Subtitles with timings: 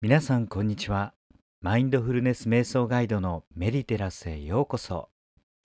[0.00, 1.12] 皆さんこんにちは。
[1.60, 5.08] マインドフルネス瞑想ガイドのメディテラスへようこそ。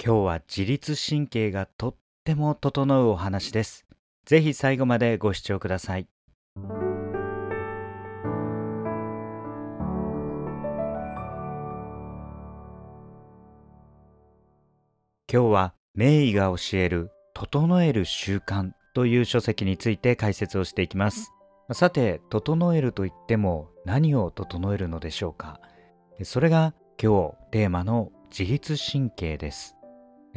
[0.03, 3.85] 今日は自律神経がとっても整うお話です。
[4.25, 6.07] ぜひ最後までご視聴ください。
[6.57, 6.63] 今
[15.27, 21.31] 日は名医が教える整える習慣という書籍について解説をしていきます。
[21.71, 25.59] さて整えるといっても何を整えるのでしょうか？
[26.23, 29.75] それが今日テーマの自律神経です。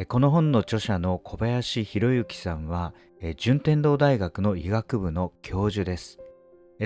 [0.09, 2.93] この本の著者の小林博之さんは
[3.37, 6.19] 順天堂大学の医学部の教授です。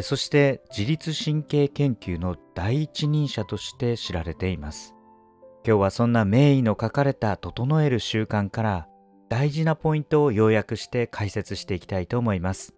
[0.02, 4.94] そして自律神経研究の第一人者として知られています。
[5.66, 8.86] 今日はそんな名医の書かれた整える習慣から
[9.28, 12.74] 大事なポイントを要約して解説していきたいと思います。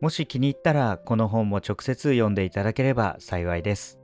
[0.00, 3.98] もし気に入ったらこの本も直接読んでいただければ幸いです。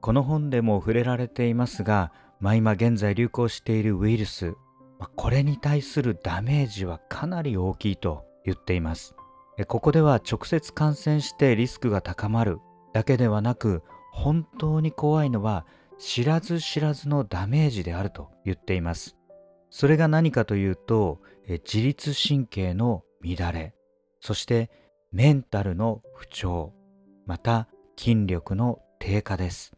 [0.00, 4.54] この本でも触れられていますが、まあ、今現在流行しているウイルス、
[4.98, 9.16] まあ、これに対するダメージはかなり大きいと言っています。
[9.66, 12.60] ここでは直接感染してリスクが高まる
[12.94, 15.66] だけではなく、本当に怖いのは
[15.98, 19.16] 知らず知らずのダメージであると言っています。
[19.68, 23.74] それが何かというと、自律神経の乱れ、
[24.20, 24.70] そして
[25.12, 26.72] メンタルの不調、
[27.26, 27.66] また
[27.98, 29.72] 筋力の低下です。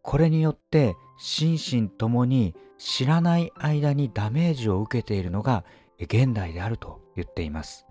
[0.00, 5.64] これによって心身ともに知らない間にダメージを受けているのが
[5.98, 7.84] 現代であると言っています。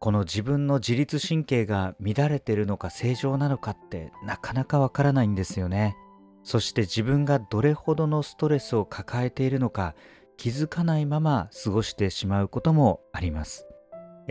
[0.00, 5.96] この自分の自律神経が乱れているのか正常なのかってなかなかわからないんですよね。
[6.42, 9.94] そして自分がどれほどのストレスを抱えているのか
[10.36, 13.68] 気づかないまま過ごしてしまうこともあります。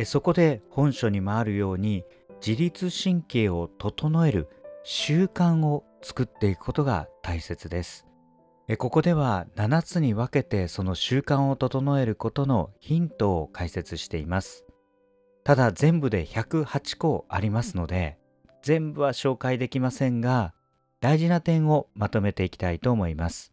[0.05, 2.03] そこで本書にもあるように
[2.45, 4.47] 自律神経を整える
[4.83, 8.07] 習慣を作っていくことが大切です。
[8.77, 14.65] ここでは7つに分けてその習慣を整えることのヒントを解説しています。
[15.43, 18.17] ただ全部で108個ありますので
[18.61, 20.53] 全部は紹介できませんが
[20.99, 23.51] 大事な点をまとめていきたいと思います。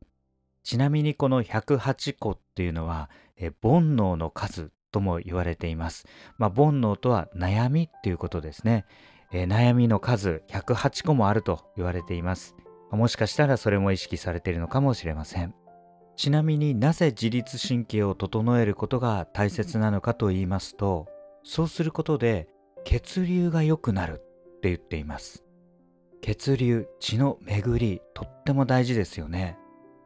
[0.62, 6.06] ちなみにこの108個っていうのは煩悩の数とも言われています。
[6.36, 8.84] まあ、煩悩とは悩みっていうことですね。
[9.32, 12.54] えー、悩みの数108個もあると言われています。
[12.90, 15.54] もしかしたらそれも意識されているのかもしれません。
[16.16, 21.06] ちなみになぜ自律神経を整えることが大切なのかと言いますと、
[21.44, 22.48] そうすることで
[22.84, 25.44] 血流が良くなるって言っています。
[26.22, 29.56] 血流、血の巡り、とっても大事ですよね。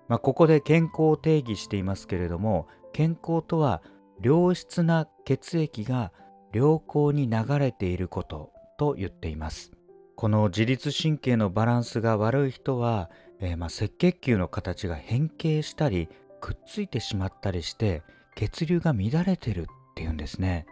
[0.09, 3.83] まあ、ここで健康を定義していますけれども、健康とは
[4.23, 6.13] 良質な血液が
[6.53, 9.73] 良好に流れていることと言っています。
[10.15, 16.09] この自律神経のバランスが悪い人は、えー、まあ、赤血球の形が変形したり
[16.41, 18.03] くっついてしまったりして
[18.37, 20.67] 血流が乱れてるっていうんですね。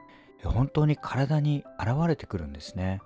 [0.44, 3.00] 本当に体に現れてくるんですね。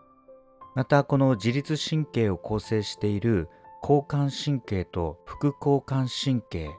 [0.75, 3.49] またこの自律神経を構成している
[3.83, 6.71] 交感神経と副交感神経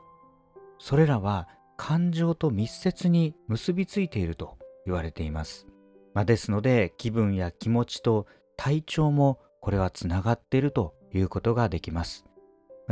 [0.80, 5.68] それらは感情と密接に結びついていると言われています。
[6.14, 8.26] まあ、ですので気分や気持ちと
[8.58, 12.26] 体調もこれはつながっているということができます。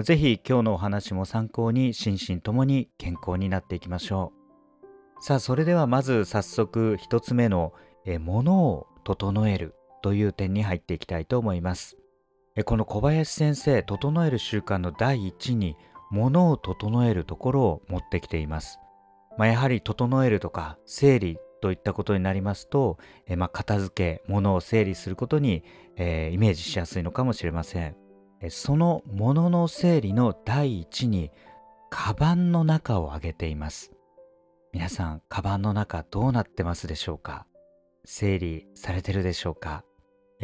[0.01, 4.33] ぜひ今日のお話も参考に心身ともに健康になっていきましょ
[5.19, 5.23] う。
[5.23, 7.73] さあそれではまず早速一つ目の
[8.05, 11.97] え物を整えるという点に入っていきたいと思います。
[12.65, 15.75] この小林先生整える習慣の第一に
[16.13, 18.79] 物を整えるところを持ってきています。
[19.37, 25.63] まあ、やはり整えるとか整理といったことになりますと、えまあ、片付け、物を整理することに、
[25.95, 27.95] えー、イメージしやすいのかもしれません。
[28.49, 31.31] その物の整理の第一に、
[31.89, 33.91] カバンの中を挙げています。
[34.73, 37.47] 皆さん、カバンの中どうなってますでしょうか？
[38.05, 39.83] 整理されてるでしょうか？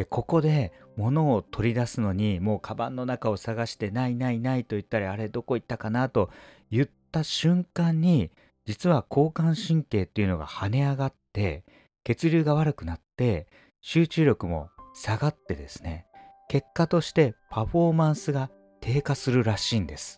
[0.05, 6.29] ここで物を取り出すのにもうカバンの中を探してないないないと言ったらあれどこ行ったかなと
[6.71, 8.31] 言った瞬間に
[8.65, 11.63] 実は交感神経っていうのが跳ね上がって
[12.03, 13.47] 血流が悪くなって
[13.81, 16.05] 集中力も下がってですね
[16.49, 18.49] 結果としてパフォーマンスが
[18.81, 20.17] 低下するらしいんです。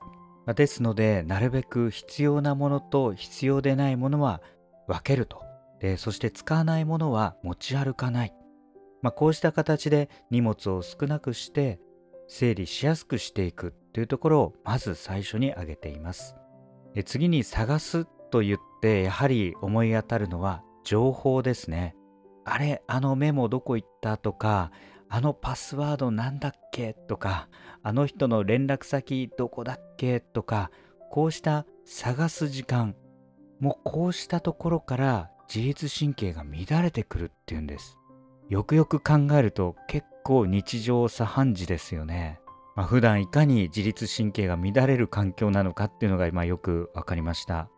[0.55, 4.41] ですのでなるべく必要なものと必要でないものは
[4.87, 5.43] 分けると。
[5.79, 8.33] でそして使わないものは持ち歩かない。
[9.01, 11.79] まあ、こうした形で荷物を少なくして
[12.27, 16.35] 整理しやすくしていくというところをまず最初に挙げています。
[17.05, 21.95] 次に探すと言ってやはり思い当たるのは情報ですね。
[22.45, 24.71] あれあのメモどこ行ったとか
[25.09, 27.49] あのパスワードなんだっけとか
[27.83, 30.71] あの人の連絡先どこだっけとか
[31.11, 32.95] こうした探す時間
[33.59, 37.97] もうこうしたところから自律神経が乱れてくるっていうんです。
[38.51, 42.41] よくよく考えると結構日常茶飯事ですよね、
[42.75, 47.69] まあ、普段いかに自律神経が乱れる環境なのかっていうのが今よく分かりました、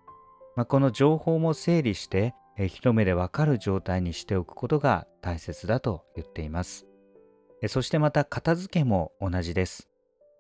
[0.56, 6.88] まあ、この情報も整理して一目でわかる状態にしておくことが大切だと言っています。
[7.68, 9.90] そしてまた片付けも同じです、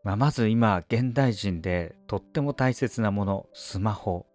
[0.03, 4.25] まあ、まず今現代人でとっても大切なものスマホ。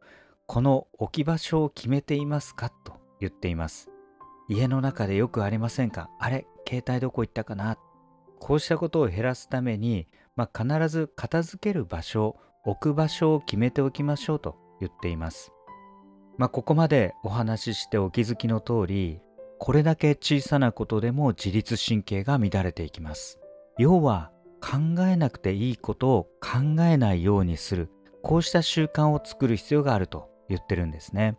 [0.47, 3.91] この置き場所を決めていますかと言っています。
[4.49, 6.11] 家の中でよくありませんか？
[6.19, 7.79] あれ携帯どこ行ったかな？
[8.41, 10.07] こうしたことを減らすために、
[10.37, 15.53] まあ、必ず片付ける場所、置く場所を決めておきましょうと言っています。
[16.37, 19.21] まあ、ここまでお話ししてお気づきの通り、
[19.59, 23.41] これだけ小さなことでも自律神経が乱れていきます。
[23.77, 24.31] 要は
[24.61, 27.91] 考えなくていいことを考えないようにする、
[28.23, 31.37] こうした習慣を作る必要があると言ってるんですね。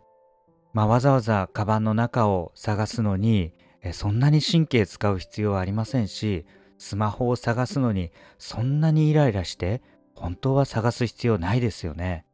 [0.72, 3.52] まあ、わざわざカバンの中を探すのに
[3.92, 6.44] そんなに神経使う必要はありませんし
[6.78, 9.82] スマホを探すのにそんなにイライラして
[10.14, 12.24] 本当は探す必要ないですよね。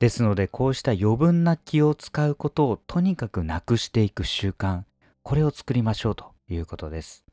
[0.00, 4.82] ですのでこうした余分な気を使うことをとにかくなくしていく習慣
[5.24, 7.24] これを作りましょうということです。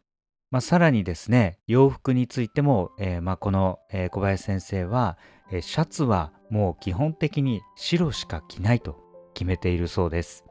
[0.49, 5.17] まあ、さらにですね洋服についても、えー、まあ、この、え、小林先生は、
[5.51, 9.04] え、シャツはもう基本的に白しか着ないと
[9.35, 10.43] 決めているそうです。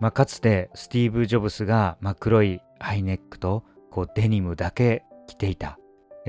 [0.00, 3.62] まあ、かつてスティーブ・ジョブスが、まあ、黒いハイネックと
[3.92, 5.78] こうデニムだけ着ていた。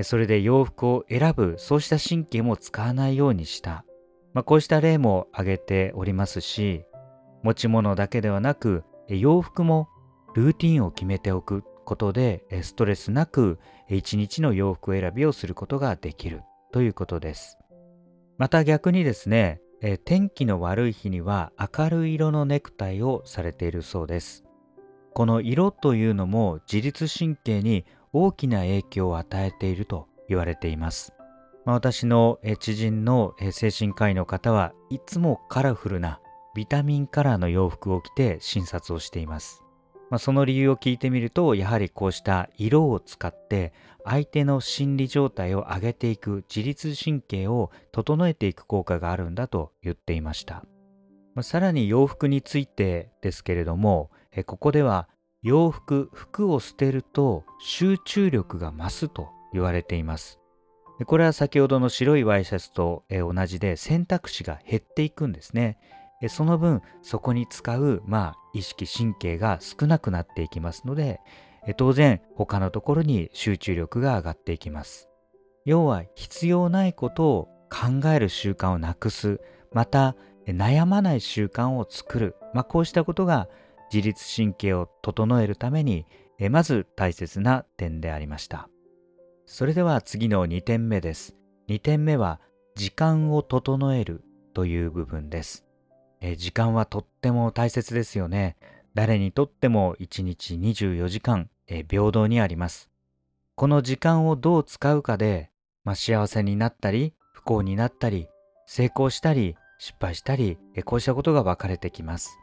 [0.02, 3.84] それで洋服を選ぶそうした神経も使わないようにした。
[4.34, 6.84] まあ、こうした例も挙げておりますし
[7.42, 9.88] 持ち物だけではなく洋服も
[10.34, 13.58] ルーティンを決めておくことでストレスなく
[13.88, 16.42] 一日の洋服選びをすることができる
[16.72, 17.56] ということです。
[18.36, 24.44] また逆にですね、え天気の悪い日には明るい色のネクタイをされているそうです。
[25.14, 31.12] この色というのも自律神経に大きな影響を与えていると言われています。
[31.64, 36.20] まあ、私の知人の精神科医の方はいつもカラフルな
[36.56, 39.62] ビタミンカラーの洋服を着て診察をしています。
[40.10, 43.72] まあ、その理由を聞いてみるとやはりこうした色を使って
[44.04, 50.64] 相手の心理状態を上げていく自律神経を整えていく効果があるんだと言っていました、
[51.34, 55.08] まあ、さらに洋服についてですけれどもえここでは
[55.42, 60.40] 洋服服を捨てると集中力が増すと言われています。
[61.04, 65.78] これは先ほどの白いワイシャツと同じで選択肢が減っていくんですね。
[66.28, 71.20] その分そこに使う、まあ、意識神経が少なくなっていきますので
[71.76, 75.08] 当然他のところに集中力が上がっていきます。
[75.64, 79.40] 要は必要ないことを考える習慣をなくす
[79.72, 80.14] また
[80.46, 83.48] 悩まない習慣を作る、まあ、こうしたことが
[83.92, 86.06] 自律神経を整えるために
[86.50, 88.68] まず大切な点でありました。
[89.44, 91.34] それでは次の2点目です。
[91.68, 92.40] 2点目は
[92.76, 94.22] 時間を整える
[94.54, 95.65] という部分です。
[96.20, 98.56] え時間はとっても大切ですよね。
[98.94, 102.90] 誰にとっても1日24時間、え平等にあります。
[103.54, 105.50] この時間をどう使うかで、
[105.84, 108.28] まあ、幸せになったり、不幸になったり、
[108.66, 112.38] 成功したり、失敗したり、えこうしたことが分かれてきます。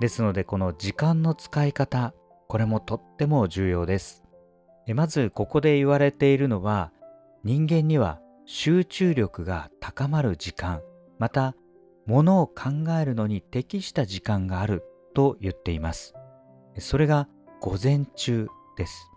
[0.00, 2.14] ですので、この時間の使い方、
[2.48, 4.22] これもとっても重要です。
[4.86, 6.92] えまず、ここで言われているのは、
[7.44, 10.80] 人間には集中力が高まる時間、
[11.18, 11.54] また
[12.08, 14.82] ものを考えるのに適した時間がある
[15.14, 16.14] と言っています。
[16.78, 17.28] それが
[17.60, 18.48] 午前中
[18.78, 19.10] です。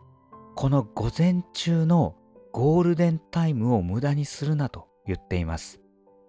[0.58, 2.16] この午前中の
[2.52, 5.80] ゴールデンタイムを無駄にするなと言っています。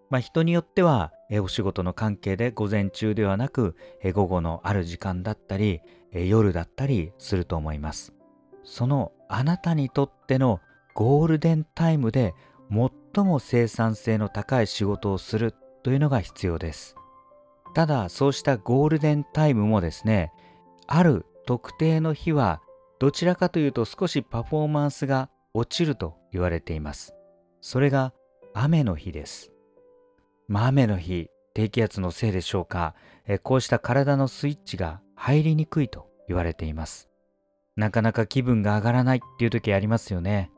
[0.08, 1.10] まあ、人によっては
[1.42, 3.74] お仕事の関係で午前中ではなく
[4.14, 5.80] 午後のある時間だったり
[6.12, 8.12] 夜だったりすると思います。
[8.62, 10.60] そのあなたにとっての
[10.94, 12.34] ゴールデンタイムで
[12.70, 15.52] 最も生産性の高い仕事をする
[15.82, 16.96] というのが必要です。
[17.74, 20.32] ただそうしたゴールデンタイムもですね、
[20.86, 22.60] ある特定の日は
[22.98, 27.14] どちらかというと少しパフォーマンスが落ちると言われています。
[27.60, 28.12] それが
[28.54, 29.52] 雨の日です。
[30.48, 32.94] まあ、雨の日、低気圧のせいでしょうか、
[33.26, 37.08] えこうした体のスイッチが入りにくいと言われています。
[37.76, 40.50] なかなか気分が上がらないっていう時ありますよね。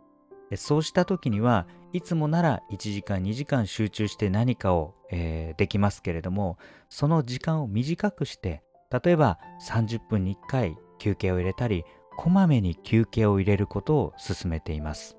[0.57, 6.59] そうした時にはいつもなら1時間2時間集中して何かを、えー、できますけれども
[6.89, 11.85] その時間を短くして例えば30分に1回休憩を入れたり
[12.17, 15.17] こまめに休憩を入れることを勧めています。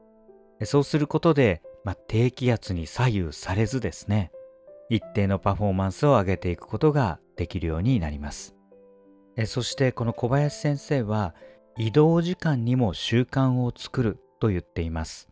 [0.63, 4.31] そうすることで、まあ、低気圧に左右されずですね
[4.89, 8.53] 一定のパフォーマンスを上げていくことができるようになります。
[9.45, 11.35] そしてこの小林先生は
[11.77, 15.29] 移動時間にも習慣を作ると言っています、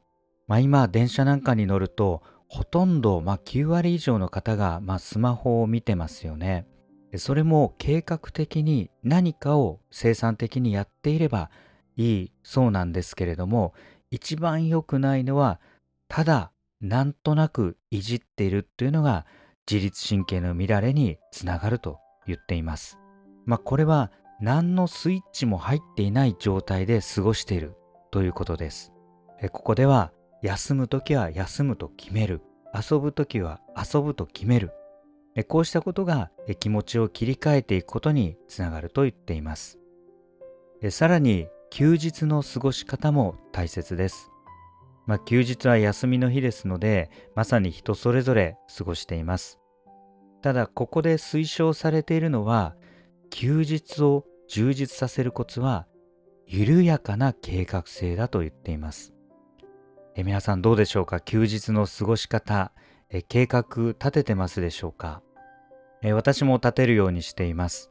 [0.48, 6.68] まあ、今電車なんかに乗るとほとんど、まあ、9割以上の方が、まあ、スマホを見てますよね
[7.16, 11.50] それも計画的に何かを生産的にやっていれば
[11.96, 13.74] いいそうなんですけれども
[14.12, 15.60] 一番良くないのは
[16.08, 19.26] ただなんとなくいじっているっていうのが
[19.70, 23.00] 自律神経の乱れにつながると言っています。
[23.46, 27.76] まあこれは何のスイッチも入っていない状態で過ごしている
[28.12, 28.92] ということです。
[29.52, 30.12] ここでは
[30.44, 32.42] 休む時は休むと決める
[32.74, 34.72] 遊ぶ時は遊ぶと決める
[35.48, 39.80] こうしたことが気持ちを切り替えていくことにつながると言っています。
[40.92, 44.30] さらに休日の過ごし方も大切です。
[45.08, 49.60] まあ、休日は休みの日ですので、まさに人それぞれ過ごしています。
[50.42, 52.76] ただ、ここで推奨されているのは、
[53.30, 55.88] 休日を充実させるコツは、
[56.46, 59.13] 緩やかな計画性だと言っています。
[60.16, 61.20] え皆さんどうでしょうか？
[61.20, 62.72] 休日の過ごし方、
[63.10, 65.24] え計画立ててますでしょうか？
[66.04, 67.90] え私も立てるようにしています。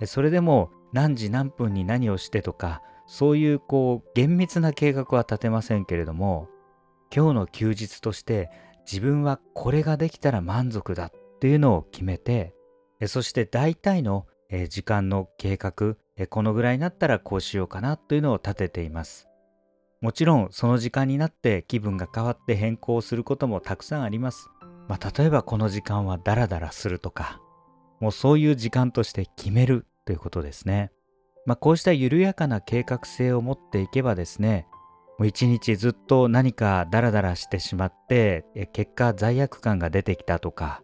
[0.00, 6.48] えそれでも何時何分に何をしてとかそういうこう厳密な計画は立てませんけれども
[7.14, 8.50] 今日の休日として
[8.90, 12.54] 自分はこれができたら満足だっていうのを決めて
[13.06, 14.26] そして大体の
[14.68, 15.96] 時間の計画
[16.28, 19.28] このぐらいになったらこうしようかなというのを立てています。
[20.04, 24.50] もちろんその時間になって気分が変わって変更することもたくさんあります
[24.86, 27.40] まあ、例えばこの時間はダラダラするとか、
[28.00, 30.92] もうそういう時間として決めるということですね。
[31.46, 34.66] まあ、こうした緩やかな計画性を持っていけばですね、
[35.18, 38.44] もう一日ずっと何かダラダラしてしまって、
[38.74, 40.82] 結果罪悪感が出てきたとか、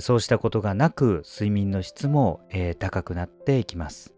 [0.00, 4.14] そうしたことがなく睡眠の質も、え、高くなっていきます。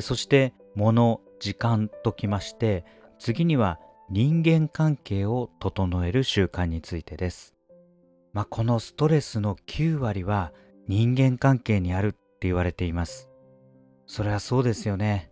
[0.00, 2.86] そして、物、時間ときまして、
[3.24, 7.54] 次には人間関係を整える習慣についてです。
[8.34, 10.52] まあ、このストレスの9割は
[10.88, 13.30] 人間関係にあるって言われています。
[14.06, 15.30] それはそうですよね。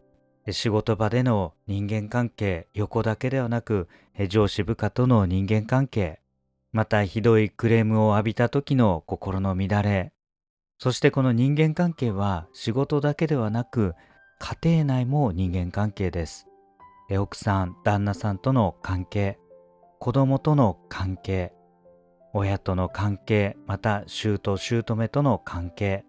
[0.53, 3.89] 仕事場での人間関係、横だけではなく、
[4.27, 6.23] 上司部下との人間関係、
[6.73, 10.15] またひどいクレームを浴びた時の心の乱れ、
[10.79, 13.93] そしてこの人間関係は仕事だけではなく、
[14.39, 16.47] 家庭内も人間関係です。
[17.19, 19.39] 奥さん、旦那さんとの関係、
[19.99, 21.53] 子供との関係、
[22.35, 26.05] 親との関係また姑姑との関係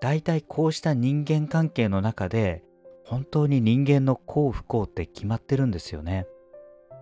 [0.00, 2.62] 大体こうした人間関係の中で
[3.06, 6.26] 本当に人間の幸不幸って決まってるんですよね。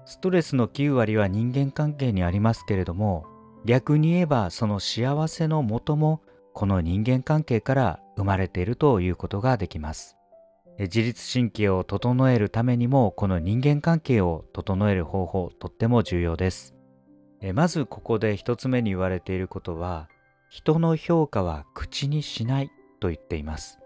[0.04, 3.24] ストレスの9割は人間関係にありますけれども
[3.64, 6.20] 逆に言えばその幸せのもとも
[6.52, 10.13] この人間関係から生まれているということができます。
[10.78, 16.74] 自律神経を整えるためにもこの人間関係を整える方法とっても重要です。
[17.52, 20.08] まずここで一つ目に言われていることは
[20.48, 23.78] 人の評価は口にしないと言っています。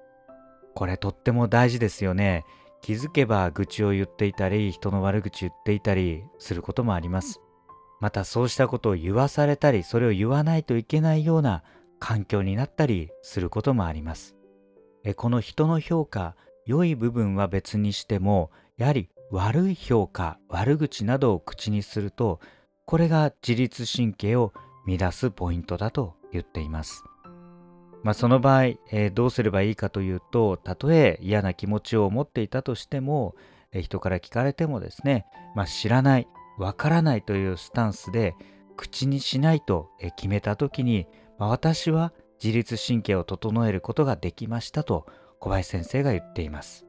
[0.74, 2.44] これとっても大事ですよね。
[2.80, 7.40] 気づけば愚痴を言っていたり人の悪口言っていたりすることもあります。
[8.00, 11.64] またそうしたことを言わされたりそれを言わないといけないような
[11.98, 14.36] 環境になったりすることもあります。
[15.16, 16.36] この人の評価
[16.68, 22.40] 良い部分は別にしてもやはり悪い評価悪口などを口にすると
[22.84, 24.52] これが自律神経を
[24.86, 27.04] 乱すポイントだと言っています。
[28.02, 33.34] まあ、その場合、えー、どうすればいいかというと、たとえ嫌な気持ちを持っていたとしても、
[33.72, 38.34] えー、人から聞かれてもですね、まあ、知らない、わからないというスタンスで、
[38.76, 41.06] 口にしないと決めた時に、
[41.38, 45.06] まあ、私は自律神経を整えることができましたと
[45.40, 46.84] 小林先生が言っています。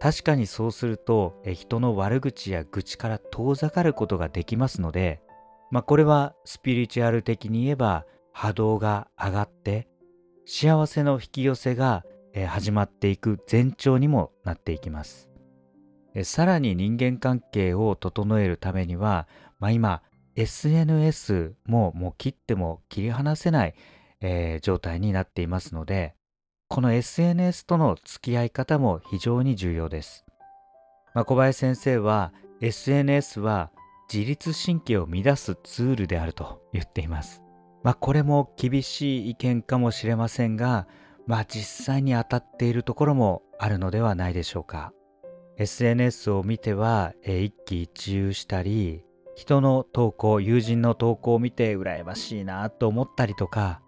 [0.00, 5.20] 確かにそうすると人の悪口や愚痴から遠ざかることができますので、
[5.70, 9.88] まあ、これはスピリチュアル的に言えば波動が上がって
[10.46, 12.04] 幸せの引き寄せが
[12.48, 15.28] 始まっていく前兆にもなっていきます。
[16.24, 19.28] さらに人間関係を整えるためには、
[19.60, 20.02] まあ、今
[20.34, 23.74] SNS ももう切っても切り離せない、
[24.20, 26.14] えー、状態になっていますので
[26.72, 30.24] この SNS との付き合い方も非常に重要です。
[31.14, 33.72] まあ、小林先生は SNS は
[34.10, 37.42] 自律神経を乱すツールであると言っています。
[37.82, 40.86] まあ、これも厳しい意見かもしれませんが、
[41.26, 44.92] まあ、実際に当たっているところもあるのではないでしょうか。
[45.56, 49.02] SNS を見ては、え一喜一憂したり
[49.34, 53.82] 人の投稿友人の投稿を見て羨ましいなと思ったりとか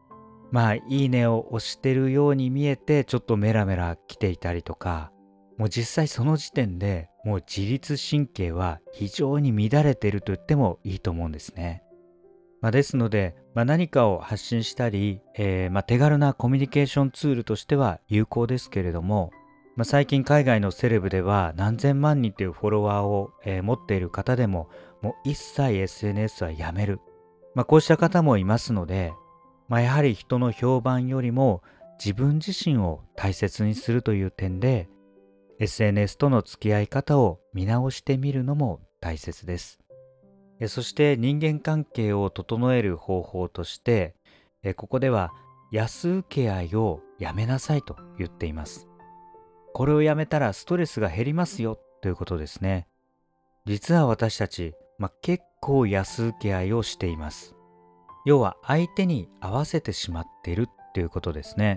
[0.52, 5.10] まあいいねを押してるように見えてちょっとメラメラ来ていたりとか
[5.58, 11.82] もう実際その時点でもう自律神経は非常に乱れていると言ってもいいと思うんですね。
[12.60, 19.32] まあ、ですので、まあ、何かを発信したり、えー、ま、手軽なコミュニケーションツールとしては有効ですけれども、
[19.74, 24.68] ま最近海外のセレブでは何千万人というフォロワーを、えー、持っている方でも
[25.00, 27.00] もう一切 SNS はやめる、
[27.54, 29.12] まこうした方もいますので、
[29.72, 31.62] まやはり人の評判よりも
[31.98, 34.90] 自分自身を大切にするという点で
[35.60, 39.78] SNS との付き合い方を見直してみるのも大切です。
[40.68, 44.14] そして人間関係を整える方法として
[44.76, 45.32] ここでは
[45.72, 48.86] 安請け合いをやめなさいと言っています。
[49.72, 52.88] これをやめたらストレスが減りますよということですね。
[53.64, 57.54] 実は私たち、まあ、結構安請け合いをしています。
[58.24, 61.76] 要は相手に合わせてしまっているっていうことですね。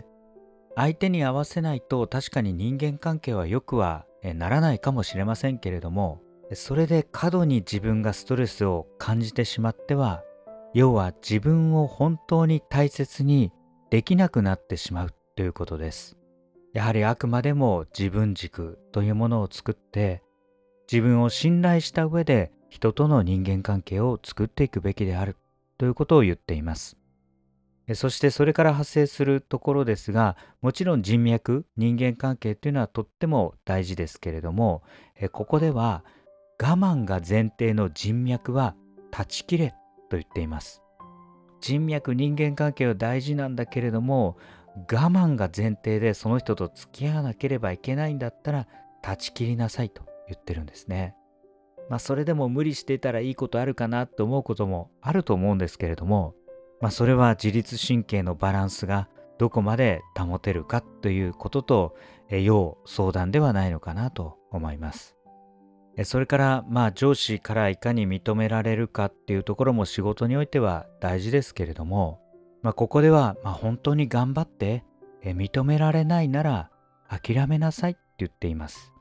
[0.75, 6.21] 相手に合わせないと確かに人間関係はよくはならないかもしれませんけれども
[6.53, 10.23] それで過度に自分がストレスを感じてしまっては
[10.73, 13.51] 要は自分を本当に大切に
[13.89, 16.17] できなくなってしまうということです
[16.73, 20.21] やはりあくまでも自分軸というものを作って
[20.91, 25.37] 自分を信頼した上で人との人間関係を作っていくべきである
[25.77, 26.97] ということを言っています。
[27.93, 34.81] そしてそれから発生するところですがもちろん人脈人間関係というのはとっても大事ですけれども
[35.31, 36.03] ここでは
[36.59, 38.75] 我慢が前提の人脈は
[39.11, 39.69] 断ち切れ
[40.09, 40.81] と言っています。
[41.61, 44.37] 人脈人間関係は大事なんだけれども
[44.75, 48.67] 我慢が前提でその人と付き合わなければいけないんだったら
[49.01, 51.15] 断ち切りなさいと言ってるんですね。
[51.89, 56.35] まあそれでも無理してたらいいことあるかなと思うこともあると思うんですけれども
[56.81, 61.95] まあ、それは自律神経のバランスがどこまで保てるかということと、
[62.29, 65.15] 要相談ではないのかなと思います。
[66.03, 72.19] それからまあ上司からいかに認められるかっていうところも仕事においては大事ですけれども、
[72.61, 74.83] まあ、ここではま本当に頑張って
[75.23, 76.69] 認められないなら
[77.09, 78.94] 諦めなさいって言っています。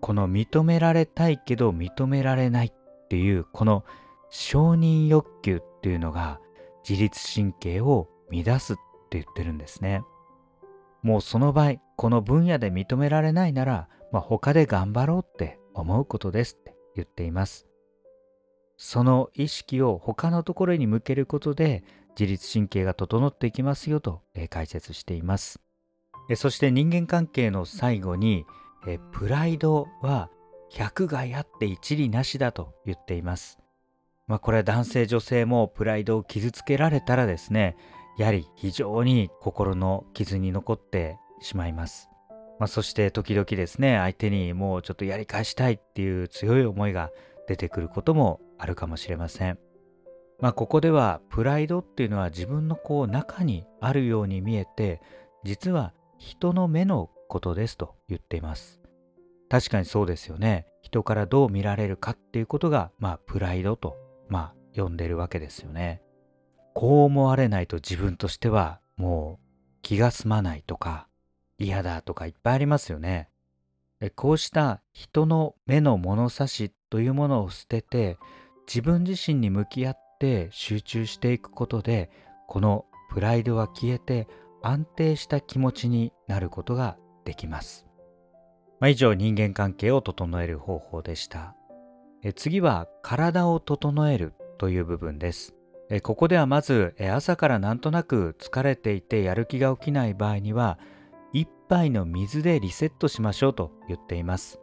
[0.00, 3.84] この認められたいけど認められないっていうこの
[4.30, 6.40] 承認欲求っていうのが
[6.88, 8.76] 自律神経を乱すっ
[9.10, 10.02] て言ってるんですね。
[11.02, 17.66] もうその場合、この分野で認められないなら、まあ、他で頑張ろうって思うことですって言っています。
[18.76, 21.82] その意識を他のところに向けることで
[22.18, 25.60] 自律神経が整っていきますよと解説しています。
[26.36, 28.44] そして人間関係の最後に
[29.12, 30.30] プライドは
[30.70, 33.58] 百害あって一理なしだと言っています。
[34.26, 37.76] まあこれは男性女性もプライドを傷つけられたらですね
[38.18, 42.08] やはり非常に心の傷に残ってしまいます。
[42.58, 47.10] まあ、そして時々ですね相手にもうちょっとやり返したいっていう強い思いが
[47.46, 49.58] 出てくることもあるかもしれません。
[50.40, 55.00] まあここではプライドっていうのは自分のこう中にあるように見えて
[55.44, 58.80] 実は人の目のことですと言っています。
[59.48, 60.66] 確かにそうですよね。
[60.82, 63.96] 人からどう見られるかっていうことがまあプライドと
[64.28, 66.02] まあ呼んでるわけですよね。
[66.74, 69.46] こう思われないと自分としてはもう
[69.82, 71.08] 気が済まないとか
[71.58, 73.30] 嫌だとかいっぱいありますよね。
[74.14, 78.16] こうした人の目の物差しというものを捨てて
[78.66, 82.10] 自分自身に向き合って集中していくことで
[82.46, 84.28] このプライドは消えて
[84.62, 86.96] 安定した気持ちになることが
[87.28, 87.84] できます。
[88.80, 91.54] まあ、以上人間関係を整える方法でした。
[92.34, 95.54] 次は体を整えるという部分です。
[96.02, 100.78] ここではまずえ朝からなんとなく疲れていてやる気が起きない場合には
[101.32, 104.58] 一杯の水でリセットしましょうと言っています。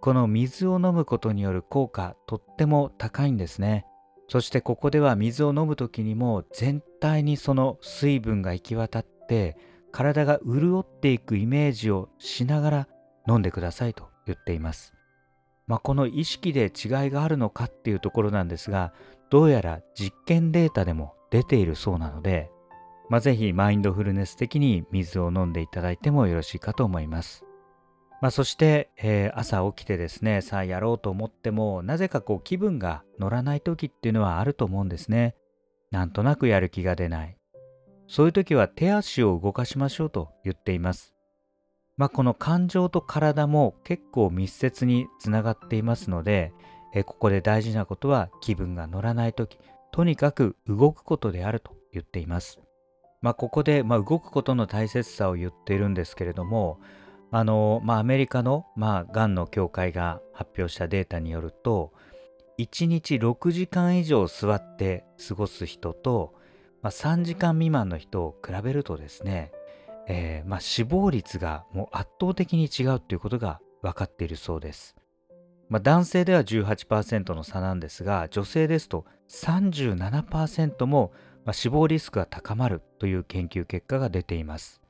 [0.00, 3.86] この水を飲むことによる効果とっても高いんですね。
[4.28, 9.56] そしてここでは水を飲む時にも全体にその水分が行き渡って
[9.92, 12.88] 体が潤っていくイメージをしながら
[13.28, 14.94] 飲んでくださいと言っています。
[15.66, 18.92] まあ、この意識で違いがあるのかっていうところなんですが
[19.30, 22.50] どうやら実験データでも出ているそうなので、
[23.10, 27.44] まあ、ぜひマインドフルネス的に水を飲んでいただいてもよろしいかと思います。
[28.20, 35.36] まあ、そして、えー、朝起きてですねさあやろうと思ってもなぜかこう気分が乗らない時っていうのはあると思うんですね。
[35.90, 37.37] なんとなくやる気が出ない。
[38.08, 41.14] そういう時は手足を動かしましょうと言っています。
[41.96, 46.52] まあ、この感情と体も結構密接につながっていますので、
[46.94, 49.58] えここで大事なことは気分が乗らない時
[49.92, 52.60] とにかく動くことであると言っています。
[53.20, 56.78] まあ、ここで、まあ、動くことの大切さを言っているんですけれども
[57.30, 61.92] あの、まあ、アメリカの、まあ、がんの協会が発表したデータによると
[62.58, 66.34] 1日6時間以上座って過ごす人と、
[66.82, 69.52] まあ、3時間未満の人を比べるとですね、
[70.06, 74.96] えー、まあ、死亡率がもう圧倒的に違うということが分かっているそうです。
[75.68, 81.12] まあ、男性では18%の差なんですが女性ですと37%も、
[81.52, 84.82] 死亡リスクが高まるという研究結果が出ています。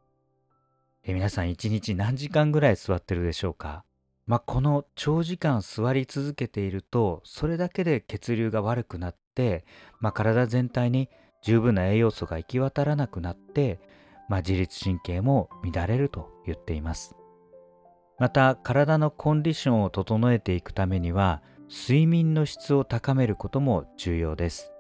[1.05, 3.85] え皆さん1日何時間ぐらい座ってるでしょうか？
[4.27, 9.64] まあ、この長時間座り続けているとそれだけで血流が悪くなって、
[10.01, 11.09] まあ、体全体に
[11.42, 13.81] 十分な栄養素が行き渡らなくなって、
[14.29, 17.14] まあ、自律神経も乱れると言っています
[18.18, 24.72] また体のコンディションを整えていくためには睡眠の質を高めることも重要です、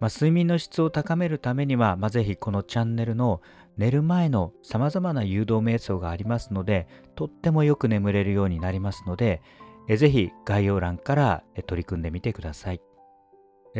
[0.00, 3.40] まあ、睡眠の質を高めるためには、まあ、ぜひこのチャンネルの
[3.76, 9.42] 寝る前の様々な誘導瞑想がありますので、とってもよく眠れるようになりますので、
[9.88, 12.80] えぜひ概要欄から取り組んでみてください。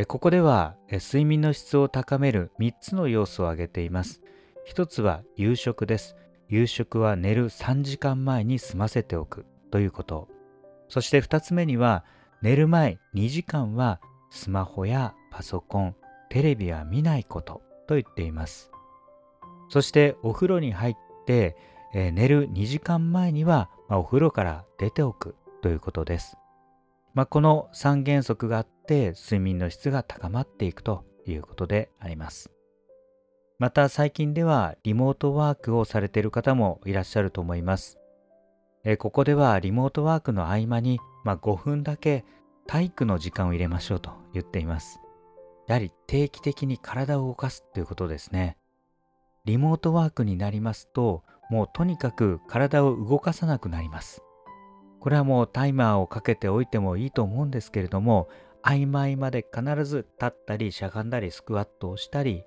[0.08, 4.22] ここでは睡眠の質を高める3つの要素を挙げています。
[4.68, 6.16] 1つは夕食です。
[6.48, 10.28] 夕食は寝る3時間前に済ませておくということ。
[10.88, 12.04] そして2つ目には
[12.42, 15.94] 寝る前2時間はスマホやパソコン、
[16.28, 18.72] テレビは見ないことと言っています。
[19.68, 21.56] そしてお風呂に入って、
[21.92, 26.36] 寝る2時間前には、お風呂から出ておくということです。
[27.14, 32.50] まあ、この3原則があって睡眠の質が高まっていくということであります。
[33.58, 37.98] また最近ではリモートワークをされている方もいらっしゃると思います。
[38.84, 42.24] えここではリモートワークの合間に、まあ、5分だけ
[42.66, 45.00] 体育の時間を入れましょうと言っています。
[45.68, 48.58] やはり定期的に体を動かすということですね。
[49.44, 54.22] リモートワークになりますともうとにかく体を動かさなくなります
[55.04, 58.30] これはもうタイマーをかけておいてもいいと思うんですけれども
[58.62, 62.42] 曖昧まで必ず立ったりしゃがんだりスクワットをしたり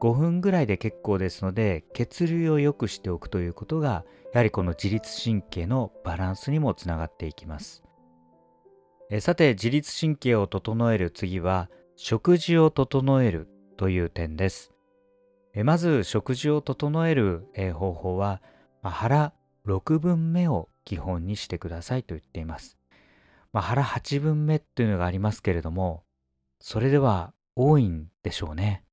[0.00, 7.82] 5分ぐらいで結構ですので血流を良くしておくということがやはりこの自律神経のバランスにもつながっていきます。
[9.10, 14.74] えさて自律神経を整える次は食事を整えるという点です。
[15.54, 18.42] えまず食事を整える方法は、
[18.82, 19.32] まあ、腹
[19.66, 22.78] 6分目を基本にしてくださいと言っています。
[23.52, 26.04] まあ、腹8分目っていうのがありますけれども、
[26.60, 28.84] それでは多いんでしょうね。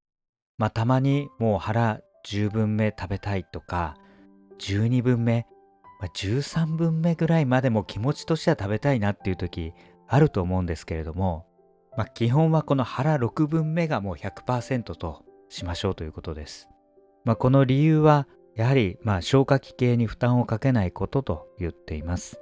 [0.57, 3.95] まあ、たまにもう腹10分目食べたいとか、
[4.59, 5.47] 12分目、
[5.99, 9.73] まあ、13分目ぐらいまでも気持ちとしては食べたいなっていう時
[10.07, 11.47] あると思うんですけれども、
[11.97, 16.69] まあ、基本はこの腹6分目がもう100%としましょうということです。
[17.25, 22.41] まあ、この理由はやはりまあ消化器系に負担をかけないことと言っています。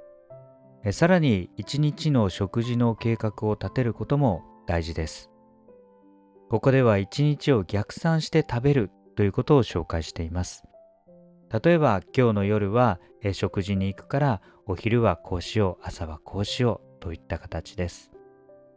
[0.92, 5.30] さらに一日の食事の計画を立てることも大事です。
[6.48, 10.64] ここでは一日を逆算して食べるということを紹介しています。
[11.62, 13.00] 例えば今日の夜は
[13.32, 18.10] 食事に行くからお昼はこうしよう朝はこうしようといった形です。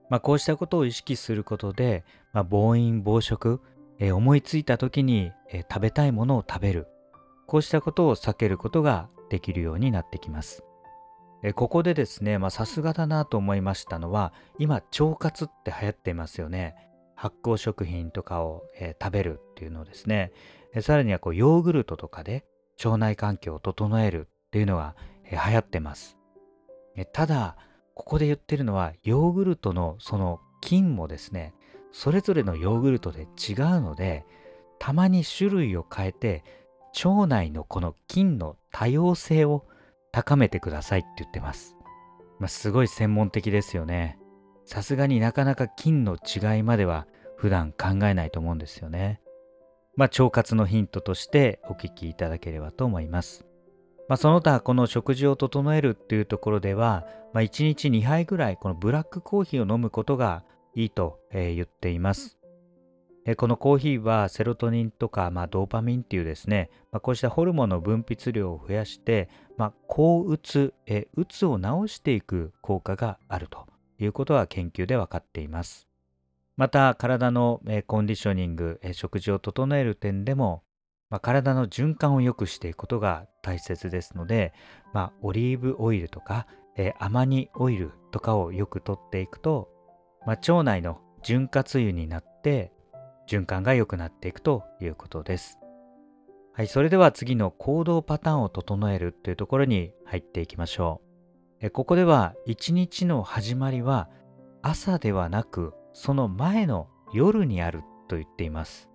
[0.09, 3.61] まあ、こうしたことを意識することで、まあ、暴飲暴食
[3.99, 6.87] え思いついた時に、え食べたいものを食べる
[7.47, 10.63] こうしたことを避けることができるようになってきます。
[11.43, 16.75] えここでですねさすがだなと思いましたのは今腸活って流行っていますよね。
[17.15, 20.31] 発酵食品とかを、え食べるっていうのをですね
[20.73, 22.45] えさらにはこうヨーグルトとかで
[22.83, 26.17] 腸内環境を整えるっていうのが、え流行ってます。
[26.95, 27.55] えただ
[27.95, 31.53] ここで言ってるのはヨーグルトのその菌もですね
[31.91, 33.27] それぞれのヨーグルトで違う
[33.81, 34.25] ので
[34.79, 36.43] たまに種類を変えて
[37.05, 39.65] 腸内のこの菌の多様性を
[40.11, 41.75] 高めてくださいって言ってます。
[42.39, 44.19] まあ、すごい専門的ですよね。
[44.65, 49.21] さすがになかなか菌の違いまでは普段考えないと思うんですよね。
[49.95, 53.45] まあ、腸活のヒントとしてお聞きいただければと思います。
[54.07, 60.43] まあ、その他この食事を整えるっていうところでは、まあ、1日2杯ぐらいこのブラックコーヒーを飲むことが
[60.75, 62.37] いいと、え言っています。
[63.37, 73.65] このコーヒーはセロトニンとか、まあ、ドーパミンっていうですね、まあ、こうしたホルモンの分泌量を増やして、まあ、抗うつ、えうつを治していく効果があると
[73.97, 75.87] いうことは研究で分かっています。
[76.57, 80.63] また体の、コンディショニング、食事を整える点でも、
[81.09, 84.53] まあ、体の循環を良くしていくことが大切ですので、
[84.93, 89.69] まあ、オリーブオイルとか、え、アマニオイルとかをよくとっていくと、
[90.25, 92.71] まあ、腸内の潤滑油になって
[93.27, 95.59] 循環が良くなっていくということです。
[96.53, 101.01] はい、それでは次の行動パターンを整えるというところに入っていきましょ
[101.61, 101.65] う。
[101.65, 104.09] えここでは一日の始まりは
[104.61, 108.89] 朝ではなくその前の夜にあると言っています。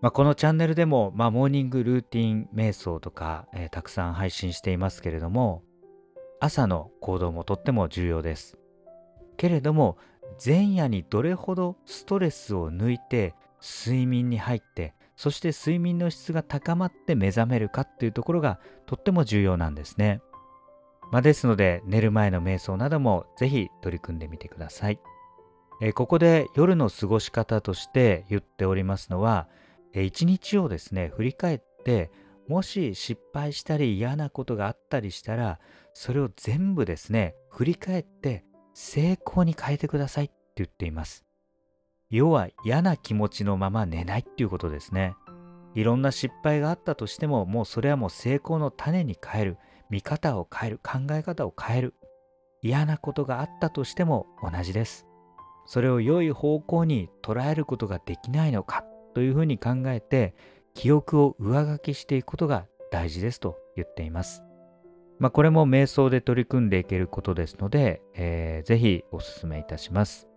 [0.00, 5.62] まあ、このチャンネルでも、まあ、モーニングルーティン瞑想とか、えー、たくさん配信していますけれども
[6.38, 8.58] 朝の行動もとっても重要です。
[9.36, 9.96] けれども
[10.44, 13.34] 前夜にどれほどストレスを抜いて
[13.66, 20.20] 睡眠に入ってそして睡眠の質が高まって目覚めるかっていうところがとっても重要なんですね。
[21.10, 25.00] まあ、ですので寝る前の瞑想などもぜひ取り組んでみてください。
[25.80, 29.48] えー、ここで夜の過ごし方として言っておりますのは、
[29.92, 32.10] えー、一日をですね振り返って
[32.48, 35.58] もし失敗したり嫌なことがあったりしたら
[35.92, 41.25] それを全部ですね振り返って成功に変えてくださいって言っています。
[42.10, 45.14] 要は嫌な気持ちのまま寝ないっていうことですね。
[45.74, 49.58] いろんな失敗があったとしてももうそれはもう成功の種に変える。
[49.88, 50.80] 見方を変える。
[50.82, 51.94] 考え方を変える。
[52.62, 55.06] 嫌なことがあったとしても同じです。
[55.66, 60.34] それを良い方向に捉えることができないのかというふうに考えて
[60.74, 64.42] 記憶を上書きしていくことが大事ですと言っています。
[65.18, 70.28] まあ、これも瞑想で取り組んでいけることですので、えー、ぜひお勧めいたします。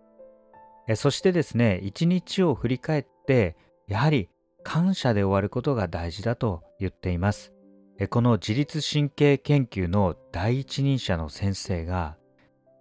[0.96, 4.28] そしてですね一日を振り返ってやはり
[4.62, 7.52] 感謝で終わることが大事だと言っています。
[8.08, 12.16] この自律神経研究の第一人者の先生が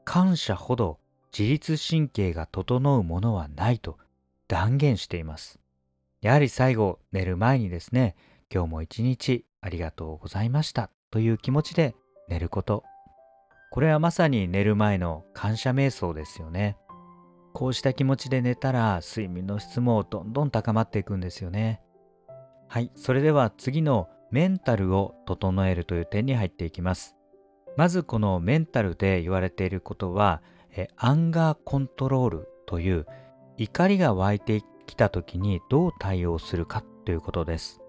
[0.06, 0.98] 感謝ほど
[1.38, 3.98] 自律神経が整うものはないと
[4.48, 5.60] 断言しています。
[6.22, 8.16] やはり最後寝る前にですね
[8.54, 11.96] 今日も一日ありがとうございましたという気持ちで
[12.30, 12.84] 寝ること。
[13.72, 16.78] これはまさに寝る前の感謝瞑想ですよね。
[17.60, 21.82] こうした気持ちで寝たら睡眠の質もどんどん高まっていくんですよね。
[22.70, 27.18] はい、それでは次のメンタルを整えるという点に入っていきます。
[27.76, 30.42] まずこのメンタルで言われていることは、
[30.72, 33.06] えアンガーコントロールという
[33.58, 37.82] 怒りが湧いてきた時にどう対応するかということです。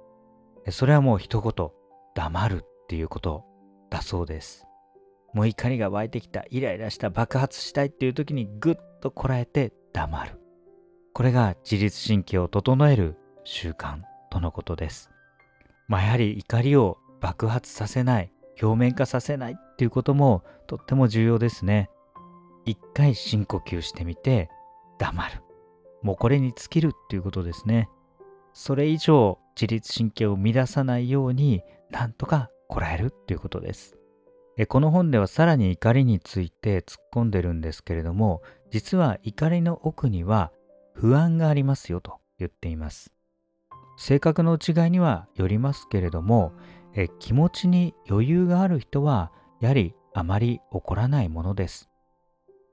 [0.71, 1.69] それはもう一言、
[2.17, 3.45] 黙るっていうこと
[3.89, 4.67] だそうです。
[5.33, 10.41] もう怒りが湧いてきた、イライラした、爆発したいっていう時にぐっとこらえて黙る。
[11.13, 15.11] これが自律神経を整える習慣とのことです。
[15.89, 21.91] まあ、やはり怒りを爆発させない、表面化させないっていうこともとっても重要ですね。
[22.65, 24.51] 一回深呼吸してみて
[24.99, 25.43] 黙る。
[26.03, 27.89] もうこれに尽きるっていうことですね。
[28.53, 33.97] それ以上自律神経を乱さないようになんとかこらえるっていうことです。
[34.67, 40.53] この本ではさらに怒りについて突っ込んでるんですけれども実は怒りの奥には
[40.95, 43.13] 不安がありますよと言っています。
[43.97, 46.53] 性格の違いにはよりますけれども
[46.95, 51.89] え気持ちに余裕がある人はやはりあまり怒らないものです。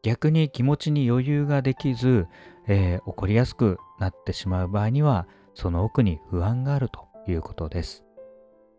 [0.03, 2.27] 逆に気持ちに余裕ができず、
[2.67, 8.05] えー、怒りやすくなってしまう場合にはその奥に不安があるということです。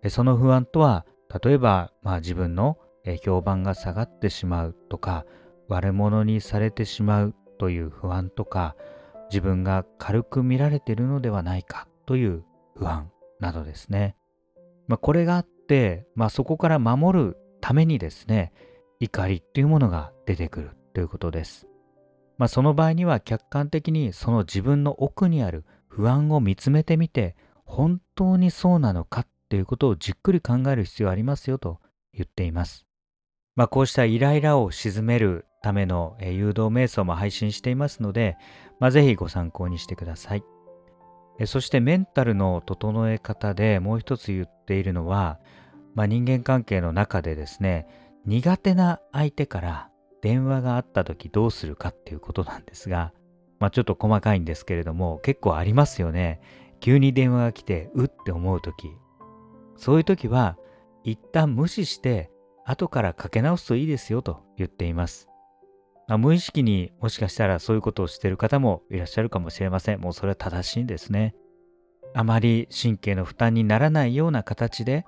[0.09, 1.05] その不安とは
[1.43, 2.79] 例えば、まあ、自分の
[3.17, 5.25] 評判が下がってしまうとか
[5.69, 8.77] 悪者にされてしまうという不安とか
[9.31, 12.45] 自分が軽く見られているのではないかという
[12.77, 14.17] 不安などですね。
[14.87, 18.53] まあ、これがあって、まあ、そこから守るためにですね
[19.01, 21.69] 怒りっていうものが出てくるということです。
[22.39, 31.81] まあ、その場合には客観的にその自分の奥にある不安を見つめてみて本当にそうなのかっていうことをじっくり考える必要ありますよと
[32.15, 32.88] 言っています。
[33.59, 38.37] まあ、こうしたイライラを鎮めるための誘導瞑想も配信していますので、
[38.79, 40.45] まあ、ぜひご参考にしてください。
[41.45, 45.41] そしてメンタルの整え方でもう一つ言っているのは、
[45.97, 47.89] まあ、人間関係の中でですね、
[48.27, 49.91] 苦手な相手から
[50.23, 53.13] 電話があった時どうするかっていうことなんですが、
[53.59, 56.41] まあ、ちょっと細かいんですけれども結構ありますよね。
[56.79, 58.93] 急に電話が来てうって思う時。
[59.75, 60.57] そういう時は
[61.03, 62.31] 一旦無視して
[62.71, 65.29] 後からかけ直すといいですよと言っています。
[66.07, 70.01] まあ、無意識にもしかしたらそういうことをしている方もいらっしゃるかもしれません。
[70.01, 71.35] もうそれは正しいんですね。
[72.15, 75.07] あまり神経の負担にならないような形で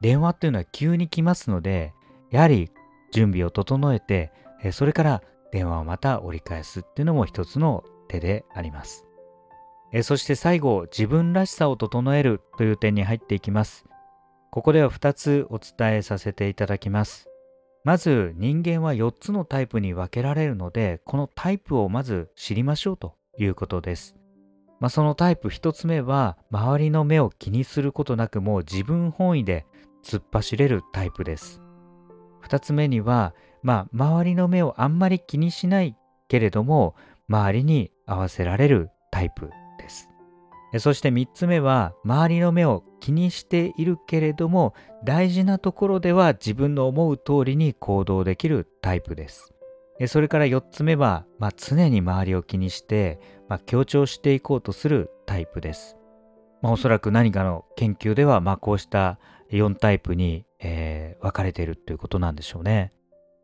[0.00, 1.94] 電話っていうのは急に来ますので
[2.30, 2.72] やはり
[3.12, 4.32] 準備を整えて
[4.72, 9.06] それから電話をまた折り返すっていうのも一つの手であります。
[10.02, 13.84] そして最後自分らしさを整えるという点に入っていきます
[14.52, 17.26] ここでは2つお伝えさせていただきます。
[17.84, 24.14] まず人間は4つのタイプに分けられるのでこのタイプをまず知りましょうということです。
[24.78, 29.64] まあ、そのタイプ1つ目は周りの目を気にすることなくもう自分本位で
[30.04, 31.62] 突っ走れるタイプです。
[32.46, 35.96] 2つ目にはまあ周りの目をあんまり気にしない
[36.28, 36.94] けれども
[37.26, 39.48] 周りに合わせられるタイプ。
[40.78, 49.52] そして3つ目は周りの目を気にしているけれども大事なところでは自分の思う通りに行動できるタイプです
[50.06, 55.96] それから4つ目は、まあ、常に周りを気にして、まあ、強調していこうとするタイプです。
[56.60, 59.18] まあ、おそらく何かの研究では、まあ、こうした
[59.50, 62.92] 4タイプに、えー、分かれているということなんでしょうね。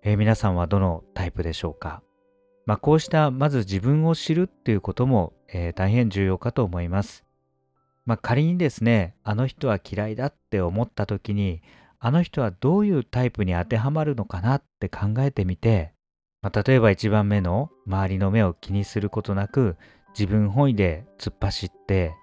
[0.03, 2.03] えー、皆さんはどのタイプでしょうか、
[2.69, 7.25] まあ、こうしたまず自分を知るっていうことも、えー、大変重要かと思います。
[8.05, 11.63] まあ、仮にですね、あの人は嫌いだって思った時に、
[11.99, 15.95] あの人はどういうタイプに当てはまるのかなって考えてみて、
[16.43, 19.79] まあ、例えば一番目の周りの目を気にすることなく
[20.11, 22.15] 自分本位で突っ走って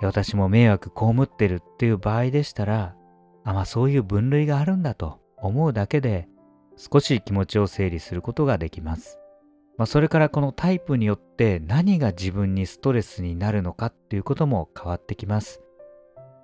[0.00, 2.94] 私も迷惑被ってるっていう場合でしたら
[3.44, 6.28] あまあそういう分類があるんだと思うだけで
[6.76, 9.19] 少し気持ちを整理することができます。
[9.80, 15.62] まあ、それからこのタイプによって何が自分にストレスになるのかっていうことも変わってきます。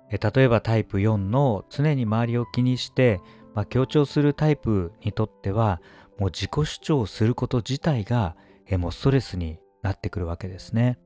[0.09, 3.21] 例えばタイプ4の常に周りを気にして、
[3.53, 5.83] まあ、強調するタイプにとっては
[6.17, 10.97] もう自己主張すること自体がえもうストレスになってくるわけですね。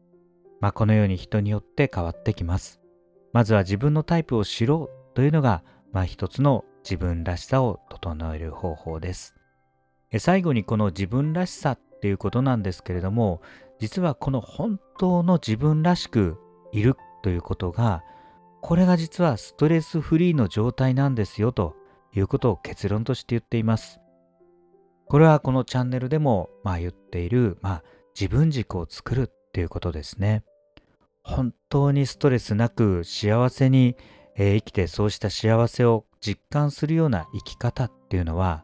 [0.62, 2.80] まあ、このように人によって変わってきます。
[3.34, 9.36] まずは自分のタイプを知ろうというのが、まあ、一つの自分らしさを整える方法です。
[10.18, 13.42] 最後にこの自分らしさっていうことなんですけれども、
[13.78, 16.40] 実はこの本当の自分らしく
[16.72, 18.04] いるということが、
[18.60, 21.76] これが実はストレスフリーの状態なんですよと
[22.16, 24.00] いうことを結論として言っています。
[25.06, 27.84] これはこのチャンネルでもまあ言っている、まあ、
[28.20, 30.44] 自分軸を作るっていうことですね。
[31.24, 33.96] 本当にストレスなく幸せに、
[34.36, 38.64] 生きてそうした幸せを実感するような生き方っていうのは、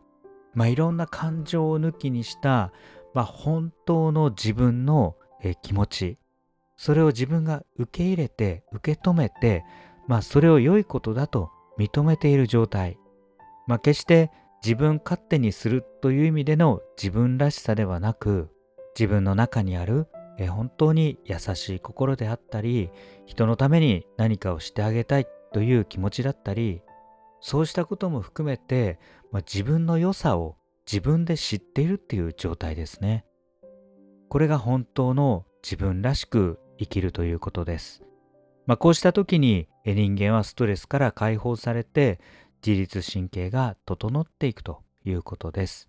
[0.56, 2.72] まあ、いろんな感情を抜きにした、
[3.14, 6.18] まあ、本当の自分の、え、気持ち
[6.78, 9.66] それを自分が受け入れて受け止めて、
[10.08, 12.98] まあ、それを良いことだと認めている状態、
[13.66, 14.32] まあ、決して
[14.64, 18.50] 自分勝手にするという意味での自分らしさではなく
[18.98, 20.08] 自分の中にある
[20.50, 22.92] 本当に優しい心であったり
[23.26, 26.82] 人のために何かをしてあげたいという気持ちだったり
[27.42, 29.00] そうしたことも含めて、
[29.32, 30.56] まあ、自分の良さを
[30.90, 33.26] 自分で知っているっていう状態ですね。
[34.30, 38.04] これが本当の自分らしく生きるということです。
[38.66, 42.20] まあ、こうした時に人間はストレスから解放されて
[42.66, 45.88] 自律神経が整っていくということです。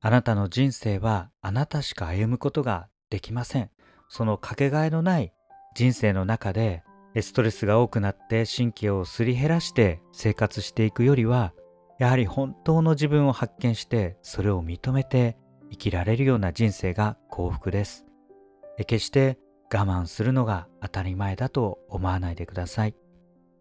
[0.00, 3.70] あなたの人生はあなたしか歩むことができません。
[4.08, 5.32] そのかけがえのない
[5.74, 6.82] 人生の中で
[7.20, 11.52] ストレスが多くなって神経をすり減らして生活していくよりは
[11.98, 15.36] やはり本当の自分を発見してそれを認めて
[15.70, 18.06] 生きられるような人生が幸福です。
[18.86, 19.38] 決して
[19.72, 22.94] 我慢するのが当たり前だと思わないでください。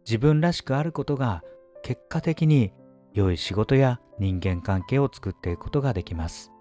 [0.06, 1.44] 自分らしくあることが
[1.84, 2.72] 結果的に
[3.14, 6.52] 良い仕事や人間関係を作っていくことができます。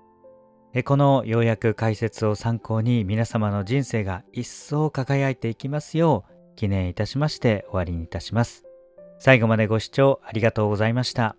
[0.85, 8.65] この要約解説を参考に皆様の人生が一層輝いていきますよう記念いたしまして終わりにいたします。
[9.19, 11.37] 最後までご視聴ありがとうございました。